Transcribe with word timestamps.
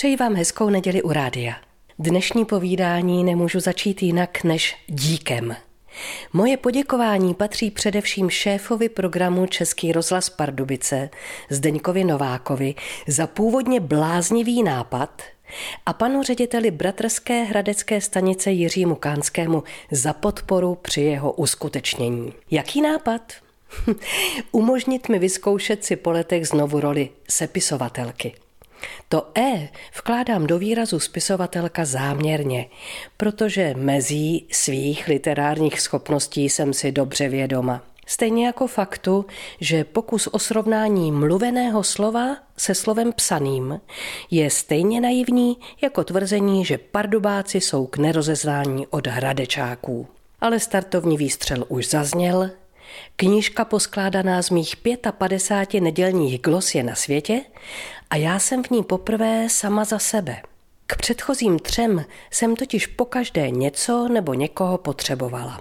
Přeji 0.00 0.16
vám 0.16 0.34
hezkou 0.34 0.70
neděli 0.70 1.02
u 1.02 1.12
rádia. 1.12 1.54
Dnešní 1.98 2.44
povídání 2.44 3.24
nemůžu 3.24 3.60
začít 3.60 4.02
jinak 4.02 4.44
než 4.44 4.76
díkem. 4.86 5.56
Moje 6.32 6.56
poděkování 6.56 7.34
patří 7.34 7.70
především 7.70 8.30
šéfovi 8.30 8.88
programu 8.88 9.46
Český 9.46 9.92
rozhlas 9.92 10.30
Pardubice, 10.30 11.10
Zdeňkovi 11.50 12.04
Novákovi, 12.04 12.74
za 13.06 13.26
původně 13.26 13.80
bláznivý 13.80 14.62
nápad 14.62 15.22
a 15.86 15.92
panu 15.92 16.22
řediteli 16.22 16.70
Bratrské 16.70 17.42
hradecké 17.42 18.00
stanice 18.00 18.50
Jiřímu 18.50 18.94
Kánskému 18.94 19.62
za 19.90 20.12
podporu 20.12 20.74
při 20.74 21.00
jeho 21.00 21.32
uskutečnění. 21.32 22.32
Jaký 22.50 22.80
nápad? 22.82 23.32
Umožnit 24.52 25.08
mi 25.08 25.18
vyzkoušet 25.18 25.84
si 25.84 25.96
po 25.96 26.10
letech 26.10 26.48
znovu 26.48 26.80
roli 26.80 27.08
sepisovatelky. 27.28 28.34
To 29.08 29.26
E 29.38 29.68
vkládám 29.96 30.46
do 30.46 30.58
výrazu 30.58 31.00
spisovatelka 31.00 31.84
záměrně, 31.84 32.66
protože 33.16 33.74
mezí 33.76 34.46
svých 34.52 35.08
literárních 35.08 35.80
schopností 35.80 36.48
jsem 36.48 36.72
si 36.72 36.92
dobře 36.92 37.28
vědoma. 37.28 37.82
Stejně 38.06 38.46
jako 38.46 38.66
faktu, 38.66 39.26
že 39.60 39.84
pokus 39.84 40.26
o 40.26 40.38
srovnání 40.38 41.12
mluveného 41.12 41.82
slova 41.84 42.36
se 42.56 42.74
slovem 42.74 43.12
psaným 43.12 43.80
je 44.30 44.50
stejně 44.50 45.00
naivní 45.00 45.56
jako 45.82 46.04
tvrzení, 46.04 46.64
že 46.64 46.78
pardubáci 46.78 47.60
jsou 47.60 47.86
k 47.86 47.96
nerozeznání 47.96 48.86
od 48.86 49.06
hradečáků. 49.06 50.06
Ale 50.40 50.60
startovní 50.60 51.16
výstřel 51.16 51.64
už 51.68 51.88
zazněl, 51.88 52.50
Knížka 53.16 53.64
poskládaná 53.64 54.42
z 54.42 54.50
mých 54.50 54.74
55 55.10 55.80
nedělních 55.80 56.40
glos 56.40 56.74
je 56.74 56.82
na 56.82 56.94
světě 56.94 57.40
a 58.10 58.16
já 58.16 58.38
jsem 58.38 58.62
v 58.64 58.70
ní 58.70 58.82
poprvé 58.82 59.48
sama 59.48 59.84
za 59.84 59.98
sebe. 59.98 60.42
K 60.86 60.96
předchozím 60.96 61.58
třem 61.58 62.04
jsem 62.30 62.56
totiž 62.56 62.86
pokaždé 62.86 63.50
něco 63.50 64.08
nebo 64.08 64.34
někoho 64.34 64.78
potřebovala. 64.78 65.60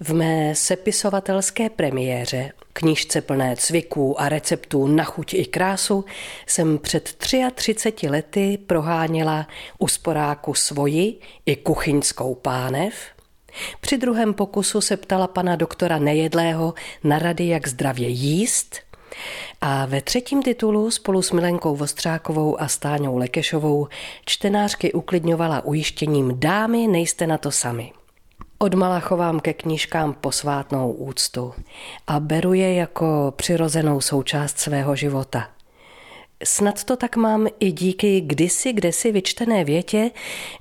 V 0.00 0.14
mé 0.14 0.54
sepisovatelské 0.54 1.70
premiéře, 1.70 2.52
knížce 2.72 3.20
plné 3.20 3.56
cviků 3.56 4.20
a 4.20 4.28
receptů 4.28 4.86
na 4.86 5.04
chuť 5.04 5.34
i 5.34 5.44
krásu, 5.44 6.04
jsem 6.46 6.78
před 6.78 7.14
33 7.54 8.08
lety 8.08 8.58
proháněla 8.66 9.46
u 9.78 9.88
sporáku 9.88 10.54
svoji 10.54 11.20
i 11.46 11.56
kuchyňskou 11.56 12.34
pánev– 12.34 12.94
při 13.80 13.98
druhém 13.98 14.34
pokusu 14.34 14.80
se 14.80 14.96
ptala 14.96 15.26
pana 15.26 15.56
doktora 15.56 15.98
Nejedlého 15.98 16.74
na 17.04 17.18
rady, 17.18 17.48
jak 17.48 17.68
zdravě 17.68 18.08
jíst 18.08 18.76
a 19.60 19.86
ve 19.86 20.00
třetím 20.00 20.42
titulu 20.42 20.90
spolu 20.90 21.22
s 21.22 21.32
Milenkou 21.32 21.76
Vostřákovou 21.76 22.60
a 22.60 22.68
Stáňou 22.68 23.16
Lekešovou 23.16 23.88
čtenářky 24.24 24.92
uklidňovala 24.92 25.64
ujištěním 25.64 26.40
dámy, 26.40 26.86
nejste 26.86 27.26
na 27.26 27.38
to 27.38 27.50
sami. 27.50 27.92
Odmala 28.58 29.00
chovám 29.00 29.40
ke 29.40 29.52
knížkám 29.52 30.14
posvátnou 30.14 30.92
úctu 30.92 31.54
a 32.06 32.20
beru 32.20 32.52
je 32.52 32.74
jako 32.74 33.34
přirozenou 33.36 34.00
součást 34.00 34.58
svého 34.58 34.96
života– 34.96 35.48
Snad 36.44 36.84
to 36.84 36.96
tak 36.96 37.16
mám 37.16 37.46
i 37.60 37.72
díky 37.72 38.20
kdysi 38.20 38.72
kdesi 38.72 39.12
vyčtené 39.12 39.64
větě, 39.64 40.10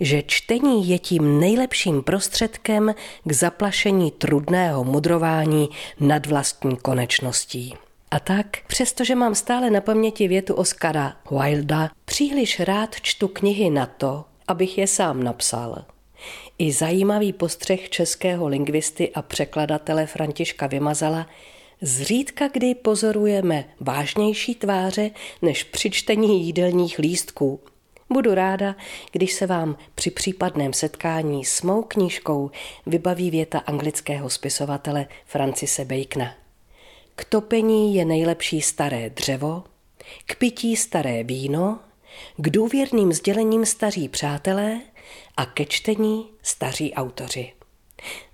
že 0.00 0.22
čtení 0.26 0.88
je 0.88 0.98
tím 0.98 1.40
nejlepším 1.40 2.02
prostředkem 2.02 2.94
k 3.24 3.32
zaplašení 3.32 4.10
trudného 4.10 4.84
mudrování 4.84 5.68
nad 6.00 6.26
vlastní 6.26 6.76
konečností. 6.76 7.74
A 8.10 8.20
tak, 8.20 8.46
přestože 8.66 9.14
mám 9.14 9.34
stále 9.34 9.70
na 9.70 9.80
paměti 9.80 10.28
větu 10.28 10.54
Oscara 10.54 11.16
Wilda, 11.30 11.90
příliš 12.04 12.60
rád 12.60 12.96
čtu 13.02 13.28
knihy 13.28 13.70
na 13.70 13.86
to, 13.86 14.24
abych 14.48 14.78
je 14.78 14.86
sám 14.86 15.22
napsal. 15.22 15.84
I 16.58 16.72
zajímavý 16.72 17.32
postřeh 17.32 17.88
českého 17.88 18.48
lingvisty 18.48 19.12
a 19.14 19.22
překladatele 19.22 20.06
Františka 20.06 20.66
Vymazala 20.66 21.26
Zřídka 21.80 22.48
kdy 22.48 22.74
pozorujeme 22.74 23.64
vážnější 23.80 24.54
tváře 24.54 25.10
než 25.42 25.64
při 25.64 25.90
čtení 25.90 26.46
jídelních 26.46 26.98
lístků. 26.98 27.60
Budu 28.10 28.34
ráda, 28.34 28.76
když 29.12 29.32
se 29.32 29.46
vám 29.46 29.76
při 29.94 30.10
případném 30.10 30.72
setkání 30.72 31.44
s 31.44 31.62
mou 31.62 31.82
knížkou 31.82 32.50
vybaví 32.86 33.30
věta 33.30 33.58
anglického 33.58 34.30
spisovatele 34.30 35.06
Francise 35.26 35.84
Bacona. 35.84 36.34
K 37.16 37.24
topení 37.24 37.94
je 37.94 38.04
nejlepší 38.04 38.60
staré 38.60 39.10
dřevo, 39.10 39.64
k 40.26 40.36
pití 40.36 40.76
staré 40.76 41.24
víno, 41.24 41.78
k 42.36 42.50
důvěrným 42.50 43.12
sdělením 43.12 43.66
staří 43.66 44.08
přátelé 44.08 44.80
a 45.36 45.46
ke 45.46 45.64
čtení 45.64 46.26
staří 46.42 46.94
autoři. 46.94 47.52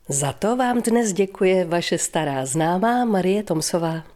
Za 0.08 0.32
to 0.32 0.56
vám 0.56 0.82
dnes 0.82 1.12
děkuje 1.12 1.64
vaše 1.64 1.98
stará 1.98 2.46
známá 2.46 3.04
Marie 3.04 3.42
Tomsová. 3.42 4.10